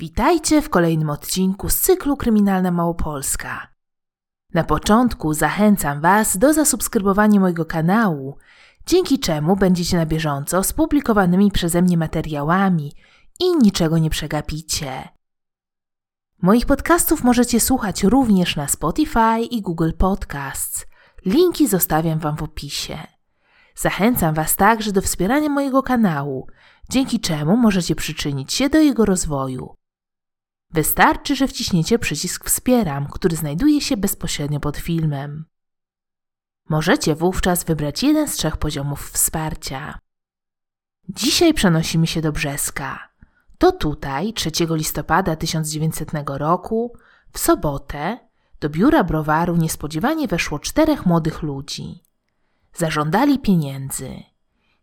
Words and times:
Witajcie 0.00 0.62
w 0.62 0.70
kolejnym 0.70 1.10
odcinku 1.10 1.68
z 1.68 1.80
cyklu 1.80 2.16
Kryminalna 2.16 2.70
Małopolska. 2.70 3.68
Na 4.54 4.64
początku 4.64 5.34
zachęcam 5.34 6.00
Was 6.00 6.36
do 6.36 6.52
zasubskrybowania 6.52 7.40
mojego 7.40 7.64
kanału, 7.64 8.36
dzięki 8.86 9.18
czemu 9.18 9.56
będziecie 9.56 9.96
na 9.96 10.06
bieżąco 10.06 10.62
z 10.62 10.72
publikowanymi 10.72 11.50
przeze 11.50 11.82
mnie 11.82 11.96
materiałami 11.96 12.92
i 13.40 13.56
niczego 13.56 13.98
nie 13.98 14.10
przegapicie. 14.10 15.08
Moich 16.42 16.66
podcastów 16.66 17.24
możecie 17.24 17.60
słuchać 17.60 18.04
również 18.04 18.56
na 18.56 18.68
Spotify 18.68 19.40
i 19.50 19.62
Google 19.62 19.92
Podcasts. 19.98 20.86
Linki 21.26 21.68
zostawiam 21.68 22.18
Wam 22.18 22.36
w 22.36 22.42
opisie. 22.42 22.98
Zachęcam 23.76 24.34
Was 24.34 24.56
także 24.56 24.92
do 24.92 25.02
wspierania 25.02 25.48
mojego 25.48 25.82
kanału, 25.82 26.46
dzięki 26.90 27.20
czemu 27.20 27.56
możecie 27.56 27.94
przyczynić 27.94 28.52
się 28.52 28.68
do 28.68 28.78
jego 28.78 29.04
rozwoju. 29.04 29.77
Wystarczy, 30.70 31.36
że 31.36 31.48
wciśniecie 31.48 31.98
przycisk 31.98 32.44
Wspieram, 32.44 33.06
który 33.06 33.36
znajduje 33.36 33.80
się 33.80 33.96
bezpośrednio 33.96 34.60
pod 34.60 34.76
filmem. 34.76 35.44
Możecie 36.68 37.14
wówczas 37.14 37.64
wybrać 37.64 38.02
jeden 38.02 38.28
z 38.28 38.36
trzech 38.36 38.56
poziomów 38.56 39.10
wsparcia. 39.10 39.98
Dzisiaj 41.08 41.54
przenosimy 41.54 42.06
się 42.06 42.20
do 42.20 42.32
Brzeska. 42.32 43.08
To 43.58 43.72
tutaj 43.72 44.32
3 44.32 44.50
listopada 44.70 45.36
1900 45.36 46.10
roku, 46.26 46.96
w 47.32 47.38
sobotę, 47.38 48.18
do 48.60 48.70
biura 48.70 49.04
browaru 49.04 49.56
niespodziewanie 49.56 50.28
weszło 50.28 50.58
czterech 50.58 51.06
młodych 51.06 51.42
ludzi. 51.42 52.02
Zażądali 52.74 53.38
pieniędzy. 53.38 54.22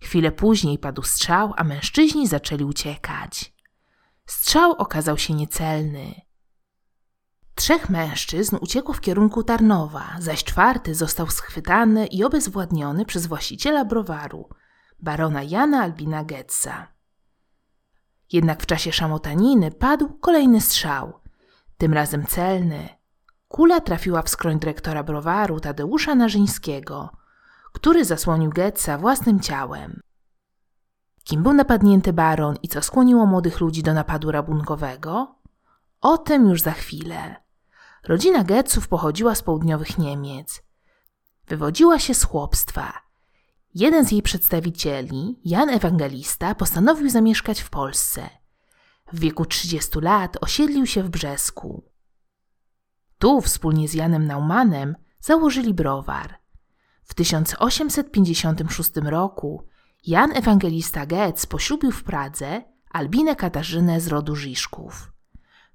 Chwilę 0.02 0.32
później 0.32 0.78
padł 0.80 1.04
strzał, 1.04 1.54
a 1.58 1.64
mężczyźni 1.64 2.28
zaczęli 2.28 2.64
uciekać. 2.64 3.55
Strzał 4.26 4.72
okazał 4.72 5.18
się 5.18 5.34
niecelny. 5.34 6.22
Trzech 7.56 7.90
mężczyzn 7.90 8.58
uciekło 8.62 8.94
w 8.94 9.02
kierunku 9.02 9.44
Tarnowa, 9.44 10.16
zaś 10.20 10.44
czwarty 10.44 10.96
został 10.96 11.28
schwytany 11.28 12.08
i 12.08 12.24
obezwładniony 12.24 13.06
przez 13.06 13.28
właściciela 13.28 13.86
browaru, 13.86 14.50
barona 15.00 15.44
Jana 15.44 15.82
Albina 15.84 16.24
Getza. 16.24 16.88
Jednak 18.32 18.64
w 18.64 18.66
czasie 18.66 18.92
szamotaniny 18.92 19.72
padł 19.72 20.14
kolejny 20.20 20.62
strzał, 20.62 21.20
tym 21.78 21.94
razem 21.94 22.26
celny. 22.26 22.90
Kula 23.48 23.82
trafiła 23.82 24.22
w 24.22 24.30
skroń 24.30 24.60
dyrektora 24.60 25.04
browaru 25.04 25.60
Tadeusza 25.60 26.16
Narzyńskiego, 26.16 27.10
który 27.74 28.06
zasłonił 28.06 28.50
Getza 28.50 28.98
własnym 28.98 29.40
ciałem. 29.40 30.05
Kim 31.26 31.44
był 31.44 31.54
napadnięty 31.54 32.14
baron 32.14 32.56
i 32.64 32.68
co 32.68 32.82
skłoniło 32.82 33.26
młodych 33.26 33.60
ludzi 33.60 33.84
do 33.84 33.94
napadu 33.94 34.32
rabunkowego? 34.32 35.36
O 36.02 36.18
tym 36.18 36.50
już 36.50 36.62
za 36.62 36.72
chwilę. 36.72 37.36
Rodzina 38.04 38.44
Getzów 38.44 38.88
pochodziła 38.88 39.36
z 39.36 39.42
południowych 39.42 39.98
Niemiec. 39.98 40.64
Wywodziła 41.48 42.00
się 42.00 42.14
z 42.14 42.24
chłopstwa. 42.24 42.94
Jeden 43.76 44.06
z 44.06 44.12
jej 44.12 44.22
przedstawicieli, 44.22 45.40
Jan 45.46 45.70
Ewangelista, 45.70 46.56
postanowił 46.56 47.10
zamieszkać 47.10 47.62
w 47.62 47.70
Polsce. 47.70 48.30
W 49.14 49.20
wieku 49.20 49.46
30 49.46 50.00
lat 50.00 50.38
osiedlił 50.42 50.86
się 50.86 51.04
w 51.04 51.10
Brzesku. 51.10 51.84
Tu 53.18 53.42
wspólnie 53.42 53.88
z 53.88 53.94
Janem 53.94 54.28
Naumanem 54.28 54.96
założyli 55.20 55.74
browar. 55.74 56.40
W 57.04 57.14
1856 57.14 58.92
roku 58.96 59.68
Jan 60.08 60.32
Ewangelista 60.32 61.06
Goetz 61.06 61.46
poślubił 61.46 61.92
w 61.92 62.04
Pradze 62.04 62.64
Albinę 62.92 63.36
Katarzynę 63.36 64.02
z 64.02 64.08
rodu 64.08 64.36
Żiszków. 64.36 65.12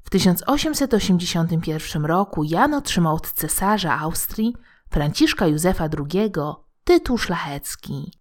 W 0.02 0.10
1881 0.10 2.04
roku 2.04 2.44
Jan 2.44 2.74
otrzymał 2.74 3.14
od 3.14 3.32
cesarza 3.32 3.98
Austrii 3.98 4.56
Franciszka 4.90 5.46
Józefa 5.46 5.88
II 5.98 6.32
tytuł 6.84 7.18
szlachecki. 7.18 8.12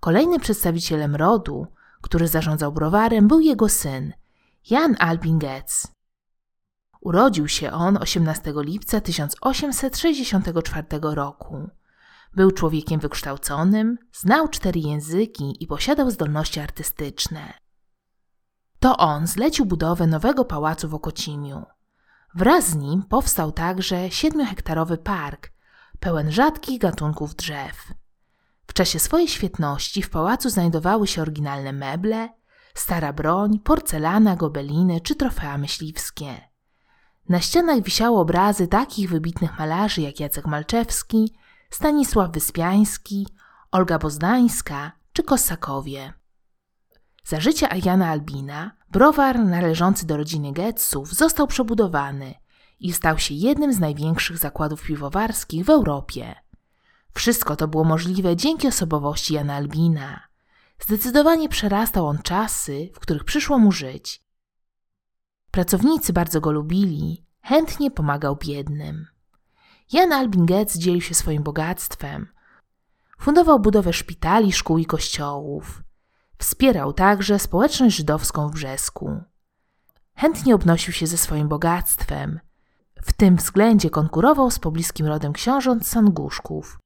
Kolejnym 0.00 0.40
przedstawicielem 0.40 1.16
rodu, 1.16 1.66
który 2.00 2.28
zarządzał 2.28 2.72
browarem, 2.72 3.28
był 3.28 3.40
jego 3.40 3.68
syn, 3.68 4.12
Jan 4.70 4.96
Albin 4.98 5.38
Goetz. 5.38 5.86
Urodził 7.00 7.48
się 7.48 7.70
on 7.70 7.96
18 7.96 8.52
lipca 8.56 9.00
1864 9.00 10.86
roku. 11.02 11.68
Był 12.36 12.50
człowiekiem 12.50 13.00
wykształconym, 13.00 13.98
znał 14.12 14.48
cztery 14.48 14.80
języki 14.80 15.56
i 15.60 15.66
posiadał 15.66 16.10
zdolności 16.10 16.60
artystyczne. 16.60 17.52
To 18.80 18.96
on 18.96 19.26
zlecił 19.26 19.66
budowę 19.66 20.06
nowego 20.06 20.44
pałacu 20.44 20.88
w 20.88 20.94
Okocimiu. 20.94 21.66
Wraz 22.34 22.68
z 22.68 22.74
nim 22.74 23.02
powstał 23.02 23.52
także 23.52 24.10
siedmiohektarowy 24.10 24.98
park, 24.98 25.52
pełen 26.00 26.30
rzadkich 26.32 26.80
gatunków 26.80 27.34
drzew. 27.34 27.92
W 28.66 28.72
czasie 28.72 28.98
swojej 28.98 29.28
świetności 29.28 30.02
w 30.02 30.10
pałacu 30.10 30.50
znajdowały 30.50 31.06
się 31.06 31.22
oryginalne 31.22 31.72
meble, 31.72 32.28
stara 32.74 33.12
broń, 33.12 33.58
porcelana, 33.58 34.36
gobeliny 34.36 35.00
czy 35.00 35.14
trofea 35.14 35.58
myśliwskie. 35.58 36.34
Na 37.28 37.40
ścianach 37.40 37.82
wisiały 37.82 38.18
obrazy 38.18 38.68
takich 38.68 39.10
wybitnych 39.10 39.58
malarzy 39.58 40.00
jak 40.00 40.20
Jacek 40.20 40.46
Malczewski, 40.46 41.34
Stanisław 41.74 42.32
Wyspiański, 42.32 43.26
Olga 43.70 43.98
Bozdańska 43.98 44.92
czy 45.12 45.22
Kossakowie. 45.22 46.12
Za 47.24 47.40
życia 47.40 47.68
Jana 47.84 48.08
Albina 48.08 48.76
browar 48.90 49.38
należący 49.38 50.06
do 50.06 50.16
rodziny 50.16 50.52
Getzów 50.52 51.14
został 51.14 51.46
przebudowany 51.46 52.34
i 52.80 52.92
stał 52.92 53.18
się 53.18 53.34
jednym 53.34 53.72
z 53.72 53.78
największych 53.78 54.38
zakładów 54.38 54.82
piwowarskich 54.82 55.64
w 55.64 55.70
Europie. 55.70 56.34
Wszystko 57.14 57.56
to 57.56 57.68
było 57.68 57.84
możliwe 57.84 58.36
dzięki 58.36 58.68
osobowości 58.68 59.34
Jana 59.34 59.54
Albina. 59.54 60.20
Zdecydowanie 60.80 61.48
przerastał 61.48 62.06
on 62.06 62.18
czasy, 62.18 62.90
w 62.94 62.98
których 62.98 63.24
przyszło 63.24 63.58
mu 63.58 63.72
żyć. 63.72 64.24
Pracownicy 65.50 66.12
bardzo 66.12 66.40
go 66.40 66.52
lubili, 66.52 67.24
chętnie 67.42 67.90
pomagał 67.90 68.36
biednym. 68.36 69.13
Jan 69.92 70.12
Albin 70.12 70.46
Goetz 70.46 70.76
dzielił 70.76 71.00
się 71.00 71.14
swoim 71.14 71.42
bogactwem. 71.42 72.28
Fundował 73.18 73.60
budowę 73.60 73.92
szpitali, 73.92 74.52
szkół 74.52 74.78
i 74.78 74.86
kościołów. 74.86 75.82
Wspierał 76.38 76.92
także 76.92 77.38
społeczność 77.38 77.96
żydowską 77.96 78.48
w 78.48 78.52
Brzesku. 78.52 79.22
Chętnie 80.16 80.54
obnosił 80.54 80.92
się 80.92 81.06
ze 81.06 81.16
swoim 81.16 81.48
bogactwem. 81.48 82.40
W 83.02 83.12
tym 83.12 83.36
względzie 83.36 83.90
konkurował 83.90 84.50
z 84.50 84.58
pobliskim 84.58 85.06
rodem 85.06 85.32
książąt 85.32 85.86
Sanguszków. 85.86 86.78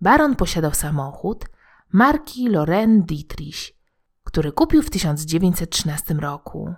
Baron 0.00 0.36
posiadał 0.36 0.74
samochód 0.74 1.44
marki 1.92 2.48
Loren 2.48 3.02
Dietrich, 3.02 3.72
który 4.24 4.52
kupił 4.52 4.82
w 4.82 4.90
1913 4.90 6.14
roku. 6.14 6.74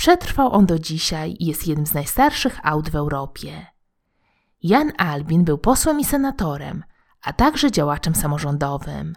Przetrwał 0.00 0.52
on 0.52 0.66
do 0.66 0.78
dzisiaj 0.78 1.36
i 1.38 1.46
jest 1.46 1.66
jednym 1.66 1.86
z 1.86 1.94
najstarszych 1.94 2.60
aut 2.62 2.90
w 2.90 2.96
Europie. 2.96 3.66
Jan 4.62 4.92
Albin 4.98 5.44
był 5.44 5.58
posłem 5.58 6.00
i 6.00 6.04
senatorem, 6.04 6.84
a 7.22 7.32
także 7.32 7.70
działaczem 7.70 8.14
samorządowym. 8.14 9.14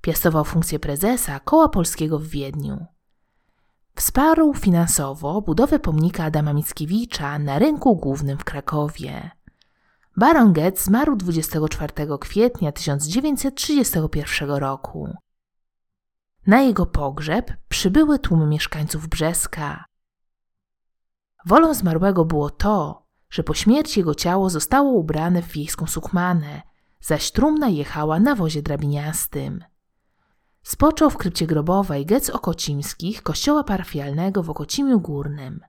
Piastował 0.00 0.44
funkcję 0.44 0.78
prezesa 0.78 1.40
Koła 1.40 1.68
Polskiego 1.68 2.18
w 2.18 2.26
Wiedniu. 2.26 2.86
Wsparł 3.94 4.54
finansowo 4.54 5.42
budowę 5.42 5.78
pomnika 5.78 6.24
Adama 6.24 6.52
Mickiewicza 6.52 7.38
na 7.38 7.58
rynku 7.58 7.96
głównym 7.96 8.38
w 8.38 8.44
Krakowie. 8.44 9.30
Baron 10.16 10.52
Goetz 10.52 10.80
zmarł 10.80 11.16
24 11.16 11.92
kwietnia 12.20 12.72
1931 12.72 14.50
roku. 14.50 15.14
Na 16.46 16.60
jego 16.60 16.86
pogrzeb 16.86 17.52
przybyły 17.68 18.18
tłumy 18.18 18.46
mieszkańców 18.46 19.08
Brzeska. 19.08 19.85
Wolą 21.46 21.74
zmarłego 21.74 22.24
było 22.24 22.50
to, 22.50 23.06
że 23.30 23.42
po 23.42 23.54
śmierci 23.54 24.00
jego 24.00 24.14
ciało 24.14 24.50
zostało 24.50 24.92
ubrane 24.92 25.42
w 25.42 25.52
wiejską 25.52 25.86
sukmanę, 25.86 26.62
zaś 27.00 27.30
trumna 27.30 27.68
jechała 27.68 28.20
na 28.20 28.34
wozie 28.34 28.62
drabiniastym. 28.62 29.64
Spoczął 30.62 31.10
w 31.10 31.16
krypcie 31.16 31.46
grobowej 31.46 32.06
Gec 32.06 32.30
Okocimskich 32.30 33.22
kościoła 33.22 33.64
parafialnego 33.64 34.42
w 34.42 34.50
Okocimiu 34.50 35.00
Górnym. 35.00 35.60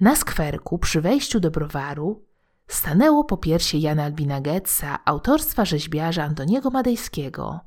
Na 0.00 0.16
skwerku 0.16 0.78
przy 0.78 1.00
wejściu 1.00 1.40
do 1.40 1.50
browaru 1.50 2.24
stanęło 2.68 3.24
po 3.24 3.36
piersie 3.36 3.78
Jana 3.78 4.04
Albina 4.04 4.40
Getza 4.40 4.98
autorstwa 5.04 5.64
rzeźbiarza 5.64 6.24
Antoniego 6.24 6.70
Madejskiego– 6.70 7.60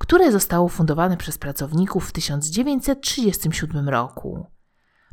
które 0.00 0.32
zostało 0.32 0.68
fundowane 0.68 1.16
przez 1.16 1.38
pracowników 1.38 2.08
w 2.08 2.12
1937 2.12 3.88
roku. 3.88 4.46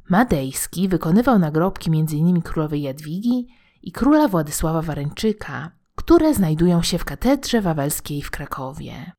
Madejski 0.09 0.87
wykonywał 0.87 1.39
nagrobki 1.39 1.89
m.in. 1.89 2.41
królowej 2.41 2.81
Jadwigi 2.81 3.47
i 3.81 3.91
króla 3.91 4.27
Władysława 4.27 4.81
Wareńczyka, 4.81 5.71
które 5.95 6.33
znajdują 6.33 6.81
się 6.81 6.97
w 6.97 7.05
katedrze 7.05 7.61
wawelskiej 7.61 8.21
w 8.21 8.31
Krakowie. 8.31 9.11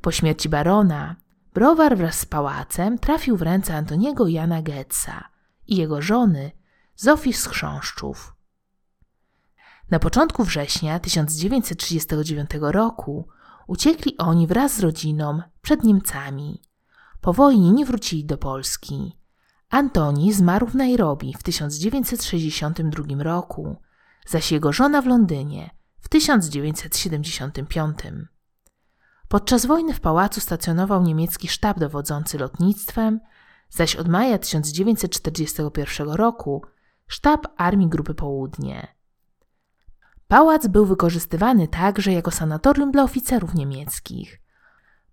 Po 0.00 0.12
śmierci 0.12 0.48
barona 0.48 1.16
browar 1.54 1.96
wraz 1.96 2.18
z 2.18 2.26
pałacem 2.26 2.98
trafił 2.98 3.36
w 3.36 3.42
ręce 3.42 3.74
Antoniego 3.76 4.28
Jana 4.28 4.62
Getza 4.62 5.28
i 5.66 5.76
jego 5.76 6.02
żony 6.02 6.50
Zofii 6.96 7.32
z 7.32 7.46
Chrząszczów. 7.46 8.34
Na 9.90 9.98
początku 9.98 10.44
września 10.44 10.98
1939 10.98 12.50
roku 12.60 13.28
uciekli 13.66 14.18
oni 14.18 14.46
wraz 14.46 14.76
z 14.76 14.80
rodziną 14.80 15.42
przed 15.62 15.84
Niemcami. 15.84 16.62
Po 17.20 17.32
wojnie 17.32 17.72
nie 17.72 17.86
wrócili 17.86 18.24
do 18.24 18.38
Polski. 18.38 19.21
Antoni 19.72 20.32
zmarł 20.32 20.66
w 20.66 20.74
Nairobi 20.74 21.34
w 21.38 21.42
1962 21.42 23.22
roku, 23.22 23.76
zaś 24.26 24.52
jego 24.52 24.72
żona 24.72 25.02
w 25.02 25.06
Londynie 25.06 25.70
w 26.00 26.08
1975. 26.08 27.98
Podczas 29.28 29.66
wojny 29.66 29.94
w 29.94 30.00
pałacu 30.00 30.40
stacjonował 30.40 31.02
niemiecki 31.02 31.48
sztab 31.48 31.78
dowodzący 31.78 32.38
lotnictwem, 32.38 33.20
zaś 33.70 33.96
od 33.96 34.08
maja 34.08 34.38
1941 34.38 36.08
roku 36.08 36.64
sztab 37.06 37.46
Armii 37.56 37.88
Grupy 37.88 38.14
Południe. 38.14 38.94
Pałac 40.28 40.66
był 40.66 40.86
wykorzystywany 40.86 41.68
także 41.68 42.12
jako 42.12 42.30
sanatorium 42.30 42.90
dla 42.90 43.02
oficerów 43.02 43.54
niemieckich. 43.54 44.40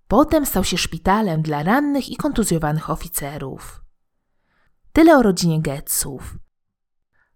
Potem 0.07 0.45
stał 0.45 0.63
się 0.63 0.77
szpitalem 0.77 1.41
dla 1.41 1.63
rannych 1.63 2.09
i 2.09 2.15
kontuzjowanych 2.15 2.89
oficerów. 2.89 3.88
Tyle 4.99 5.17
o 5.17 5.21
rodzinie 5.21 5.61
Getzów. 5.61 6.37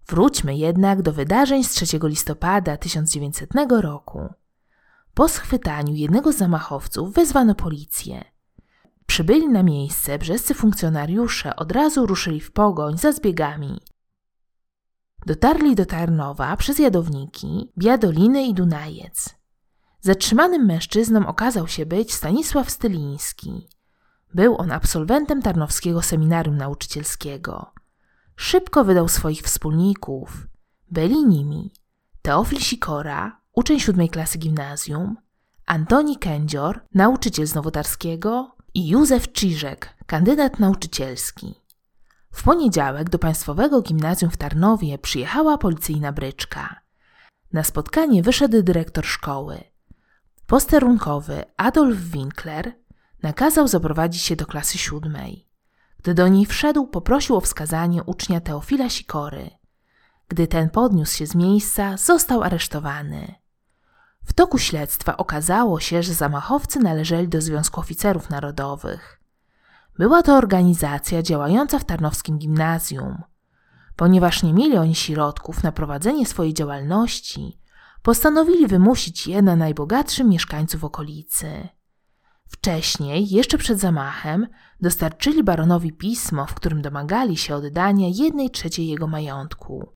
Wróćmy 0.07 0.56
jednak 0.56 1.01
do 1.01 1.13
wydarzeń 1.13 1.63
z 1.63 1.69
3 1.69 2.00
listopada 2.04 2.77
1900 2.77 3.50
roku. 3.69 4.33
Po 5.13 5.30
schwytaniu 5.30 5.94
jednego 5.94 6.33
z 6.33 6.38
zamachowców 6.38 7.13
wezwano 7.13 7.56
policję. 7.56 8.25
Przybyli 9.06 9.50
na 9.50 9.63
miejsce 9.63 10.19
brzescy 10.19 10.54
funkcjonariusze 10.54 11.56
od 11.56 11.71
razu 11.71 12.06
ruszyli 12.06 12.39
w 12.39 12.51
pogoń 12.51 12.98
za 12.98 13.12
zbiegami. 13.12 13.81
Dotarli 15.25 15.75
do 15.75 15.86
Tarnowa 15.86 16.57
przez 16.57 16.80
Jadowniki, 16.80 17.71
Biadoliny 17.77 18.48
i 18.48 18.54
Dunajec. 18.54 19.36
Zatrzymanym 20.01 20.65
mężczyzną 20.65 21.27
okazał 21.27 21.68
się 21.68 21.86
być 21.86 22.13
Stanisław 22.13 22.69
Styliński. 22.69 23.68
Był 24.34 24.58
on 24.58 24.72
absolwentem 24.72 25.42
Tarnowskiego 25.42 26.02
Seminarium 26.02 26.58
Nauczycielskiego. 26.58 27.72
Szybko 28.36 28.84
wydał 28.84 29.08
swoich 29.08 29.42
wspólników. 29.42 30.48
Byli 30.92 31.26
nimi 31.26 31.74
Teofil 32.22 32.60
Sikora, 32.60 33.40
uczeń 33.54 33.80
siódmej 33.80 34.10
klasy 34.10 34.38
gimnazjum, 34.38 35.18
Antoni 35.66 36.18
Kędzior, 36.18 36.80
nauczyciel 36.94 37.48
z 37.48 37.56
Nowotarskiego 37.56 38.56
i 38.74 38.88
Józef 38.88 39.32
Czyżek, 39.32 39.90
kandydat 40.06 40.60
nauczycielski. 40.60 41.56
W 42.32 42.44
poniedziałek 42.44 43.10
do 43.10 43.20
Państwowego 43.20 43.82
Gimnazjum 43.82 44.32
w 44.32 44.38
Tarnowie 44.38 44.98
przyjechała 44.98 45.58
policyjna 45.58 46.12
bryczka. 46.12 46.82
Na 47.54 47.64
spotkanie 47.64 48.24
wyszedł 48.24 48.64
dyrektor 48.64 49.06
szkoły. 49.06 49.64
Posterunkowy 50.48 51.44
Adolf 51.58 51.98
Winkler 51.98 52.74
nakazał 53.24 53.68
zaprowadzić 53.68 54.22
się 54.22 54.36
do 54.36 54.46
klasy 54.46 54.78
siódmej. 54.78 55.48
Gdy 56.00 56.14
do 56.14 56.28
niej 56.28 56.46
wszedł, 56.46 56.88
poprosił 56.88 57.36
o 57.36 57.42
wskazanie 57.42 58.04
ucznia 58.04 58.42
Teofila 58.42 58.90
Sikory. 58.90 59.50
Gdy 60.28 60.48
ten 60.48 60.70
podniósł 60.70 61.18
się 61.18 61.28
z 61.28 61.36
miejsca, 61.36 61.98
został 61.98 62.44
aresztowany. 62.44 63.36
W 64.25 64.34
toku 64.34 64.58
śledztwa 64.58 65.18
okazało 65.18 65.80
się, 65.80 66.04
że 66.04 66.14
zamachowcy 66.14 66.80
należeli 66.80 67.28
do 67.28 67.42
Związku 67.42 67.80
Oficerów 67.80 68.30
Narodowych. 68.30 69.20
Była 69.98 70.24
to 70.24 70.38
organizacja 70.38 71.22
działająca 71.22 71.80
w 71.80 71.86
Tarnowskim 71.86 72.38
Gimnazjum. 72.38 73.24
Ponieważ 73.96 74.44
nie 74.44 74.54
mieli 74.54 74.78
oni 74.78 74.96
środków 74.96 75.64
na 75.64 75.72
prowadzenie 75.72 76.25
swojej 76.25 76.54
działalności, 76.54 77.60
postanowili 78.02 78.68
wymusić 78.68 79.28
je 79.28 79.42
na 79.42 79.56
najbogatszym 79.56 80.30
mieszkańców 80.30 80.84
okolicy. 80.84 81.70
Wcześniej, 82.54 83.30
jeszcze 83.30 83.58
przed 83.58 83.80
zamachem, 83.80 84.48
dostarczyli 84.82 85.44
baronowi 85.44 85.94
pismo, 85.94 86.46
w 86.46 86.54
którym 86.54 86.82
domagali 86.82 87.38
się 87.38 87.56
oddania 87.56 88.08
jednej 88.12 88.50
trzeciej 88.50 88.88
jego 88.88 89.08
majątku. 89.08 89.90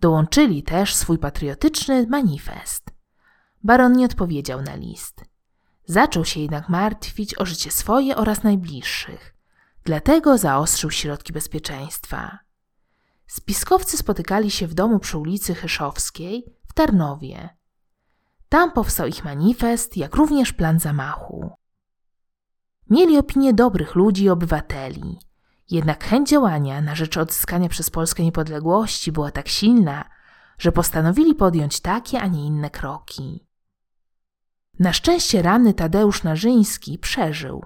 Dołączyli 0.00 0.62
też 0.62 0.94
swój 0.94 1.18
patriotyczny 1.18 2.06
manifest. 2.06 2.90
Baron 3.64 3.92
nie 3.92 4.04
odpowiedział 4.04 4.62
na 4.62 4.76
list. 4.76 5.24
Zaczął 5.84 6.24
się 6.24 6.40
jednak 6.40 6.68
martwić 6.68 7.38
o 7.38 7.46
życie 7.46 7.70
swoje 7.70 8.16
oraz 8.16 8.42
najbliższych, 8.42 9.34
dlatego 9.84 10.38
zaostrzył 10.38 10.90
środki 10.90 11.32
bezpieczeństwa. 11.32 12.38
Spiskowcy 13.26 13.96
spotykali 13.96 14.50
się 14.50 14.66
w 14.66 14.74
domu 14.74 14.98
przy 14.98 15.18
ulicy 15.18 15.54
Hyszowskiej 15.54 16.44
w 16.68 16.72
Tarnowie. 16.72 17.57
Tam 18.48 18.72
powstał 18.72 19.06
ich 19.06 19.24
manifest, 19.24 19.96
jak 19.96 20.16
również 20.16 20.52
plan 20.52 20.78
zamachu. 20.78 21.50
Mieli 22.90 23.18
opinię 23.18 23.54
dobrych 23.54 23.94
ludzi 23.94 24.24
i 24.24 24.30
obywateli, 24.30 25.18
jednak 25.70 26.04
chęć 26.04 26.28
działania 26.28 26.80
na 26.82 26.94
rzecz 26.94 27.16
odzyskania 27.16 27.68
przez 27.68 27.90
Polskę 27.90 28.22
niepodległości 28.22 29.12
była 29.12 29.30
tak 29.30 29.48
silna, 29.48 30.04
że 30.58 30.72
postanowili 30.72 31.34
podjąć 31.34 31.80
takie, 31.80 32.20
a 32.20 32.26
nie 32.26 32.46
inne 32.46 32.70
kroki. 32.70 33.46
Na 34.78 34.92
szczęście 34.92 35.42
ranny 35.42 35.74
Tadeusz 35.74 36.22
Narzyński 36.22 36.98
przeżył. 36.98 37.64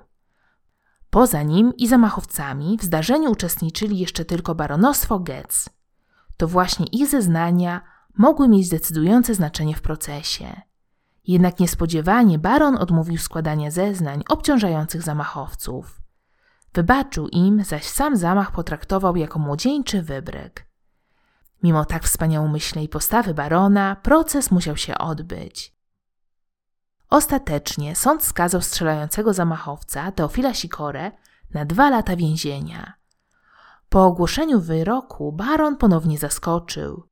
Poza 1.11 1.43
nim 1.43 1.73
i 1.77 1.89
zamachowcami 1.89 2.79
w 2.79 2.85
zdarzeniu 2.85 3.31
uczestniczyli 3.31 3.99
jeszcze 3.99 4.25
tylko 4.25 4.55
baronostwo 4.55 5.19
Getz. 5.19 5.69
To 6.37 6.49
właśnie 6.49 6.87
ich 6.87 7.09
zeznania 7.09 7.81
mogły 8.19 8.49
mieć 8.49 8.69
decydujące 8.69 9.35
znaczenie 9.35 9.77
w 9.77 9.83
procesie. 9.83 10.63
Jednak 11.27 11.61
niespodziewanie 11.61 12.39
baron 12.39 12.77
odmówił 12.77 13.19
składania 13.19 13.71
zeznań 13.71 14.23
obciążających 14.29 15.03
zamachowców. 15.03 16.01
Wybaczył 16.75 17.29
im, 17.29 17.65
zaś 17.65 17.85
sam 17.85 18.17
zamach 18.17 18.53
potraktował 18.53 19.17
jako 19.17 19.39
młodzieńczy 19.39 20.03
wybryk. 20.03 20.67
Mimo 21.63 21.85
tak 21.85 22.05
wspaniałomyślnej 22.05 22.89
postawy 22.89 23.35
barona, 23.35 23.97
proces 23.97 24.51
musiał 24.51 24.77
się 24.77 24.99
odbyć. 24.99 25.77
Ostatecznie 27.11 27.97
sąd 27.97 28.25
skazał 28.25 28.63
strzelającego 28.63 29.35
zamachowca 29.35 30.13
Teofila 30.13 30.55
Sikorę 30.55 31.13
na 31.55 31.65
dwa 31.65 31.91
lata 31.91 32.17
więzienia. 32.17 32.93
Po 33.89 34.05
ogłoszeniu 34.05 34.61
wyroku 34.61 35.33
baron 35.33 35.77
ponownie 35.77 36.19
zaskoczył. 36.19 37.12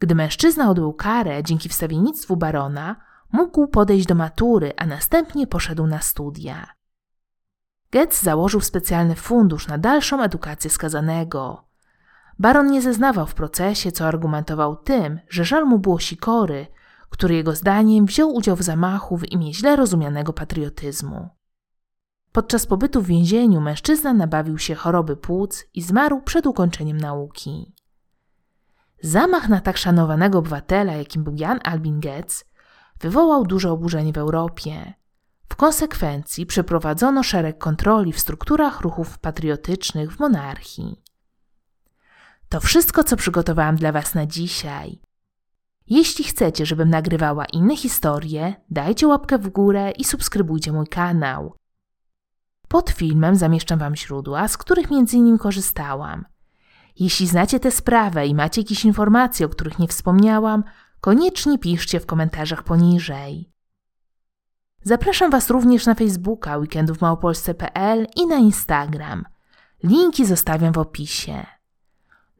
Gdy 0.00 0.14
mężczyzna 0.14 0.70
odbył 0.70 0.92
karę 0.92 1.42
dzięki 1.42 1.68
wstawiennictwu 1.68 2.36
barona, 2.36 2.96
mógł 3.32 3.68
podejść 3.68 4.06
do 4.06 4.14
matury, 4.14 4.72
a 4.76 4.86
następnie 4.86 5.46
poszedł 5.46 5.86
na 5.86 6.00
studia. 6.00 6.66
Getz 7.92 8.22
założył 8.22 8.60
specjalny 8.60 9.14
fundusz 9.14 9.68
na 9.68 9.78
dalszą 9.78 10.22
edukację 10.22 10.70
skazanego. 10.70 11.64
Baron 12.38 12.70
nie 12.70 12.82
zeznawał 12.82 13.26
w 13.26 13.34
procesie, 13.34 13.92
co 13.92 14.06
argumentował 14.06 14.76
tym, 14.76 15.20
że 15.28 15.44
żal 15.44 15.66
mu 15.66 15.78
było 15.78 15.98
Sikory, 15.98 16.66
który 17.10 17.34
jego 17.34 17.54
zdaniem 17.54 18.06
wziął 18.06 18.34
udział 18.34 18.56
w 18.56 18.62
zamachu 18.62 19.16
w 19.16 19.32
imię 19.32 19.54
źle 19.54 19.76
rozumianego 19.76 20.32
patriotyzmu. 20.32 21.28
Podczas 22.32 22.66
pobytu 22.66 23.02
w 23.02 23.06
więzieniu 23.06 23.60
mężczyzna 23.60 24.12
nabawił 24.12 24.58
się 24.58 24.74
choroby 24.74 25.16
płuc 25.16 25.64
i 25.74 25.82
zmarł 25.82 26.22
przed 26.22 26.46
ukończeniem 26.46 26.96
nauki. 26.96 27.74
Zamach 29.02 29.48
na 29.48 29.60
tak 29.60 29.76
szanowanego 29.76 30.38
obywatela, 30.38 30.92
jakim 30.92 31.24
był 31.24 31.34
Jan 31.36 31.60
Albin 31.64 32.00
Getz, 32.00 32.44
wywołał 33.00 33.46
duże 33.46 33.70
oburzenie 33.70 34.12
w 34.12 34.18
Europie. 34.18 34.94
W 35.48 35.56
konsekwencji 35.56 36.46
przeprowadzono 36.46 37.22
szereg 37.22 37.58
kontroli 37.58 38.12
w 38.12 38.20
strukturach 38.20 38.80
ruchów 38.80 39.18
patriotycznych 39.18 40.12
w 40.12 40.20
monarchii. 40.20 41.02
To 42.48 42.60
wszystko, 42.60 43.04
co 43.04 43.16
przygotowałam 43.16 43.76
dla 43.76 43.92
Was 43.92 44.14
na 44.14 44.26
dzisiaj. 44.26 45.00
Jeśli 45.86 46.24
chcecie, 46.24 46.66
żebym 46.66 46.90
nagrywała 46.90 47.44
inne 47.44 47.76
historie, 47.76 48.54
dajcie 48.70 49.06
łapkę 49.06 49.38
w 49.38 49.48
górę 49.48 49.90
i 49.90 50.04
subskrybujcie 50.04 50.72
mój 50.72 50.86
kanał. 50.86 51.54
Pod 52.68 52.90
filmem 52.90 53.36
zamieszczam 53.36 53.78
Wam 53.78 53.96
źródła, 53.96 54.48
z 54.48 54.56
których 54.56 54.90
między 54.90 55.16
innymi 55.16 55.38
korzystałam. 55.38 56.24
Jeśli 56.98 57.26
znacie 57.26 57.60
tę 57.60 57.70
sprawę 57.70 58.26
i 58.26 58.34
macie 58.34 58.60
jakieś 58.60 58.84
informacje, 58.84 59.46
o 59.46 59.48
których 59.48 59.78
nie 59.78 59.88
wspomniałam, 59.88 60.64
koniecznie 61.00 61.58
piszcie 61.58 62.00
w 62.00 62.06
komentarzach 62.06 62.62
poniżej. 62.62 63.50
Zapraszam 64.82 65.30
Was 65.30 65.50
również 65.50 65.86
na 65.86 65.94
Facebooka 65.94 66.56
weekendówmałopolsce.pl 66.56 68.06
i 68.16 68.26
na 68.26 68.36
Instagram. 68.36 69.24
Linki 69.84 70.26
zostawiam 70.26 70.72
w 70.72 70.78
opisie. 70.78 71.46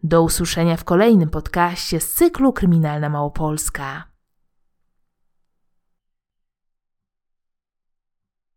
Do 0.03 0.23
usłyszenia 0.23 0.77
w 0.77 0.85
kolejnym 0.85 1.31
podcaście 1.31 2.01
z 2.01 2.13
cyklu 2.13 2.53
Kryminalna 2.53 3.09
Małopolska. 3.09 4.10